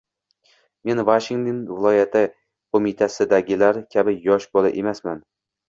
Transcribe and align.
Men 0.89 1.01
Vashington 1.09 1.59
viloyat 1.73 2.17
qo‘mitasidagilar 2.23 3.81
kabi 3.99 4.19
yosh 4.33 4.51
bola 4.59 4.77
emasman 4.85 5.25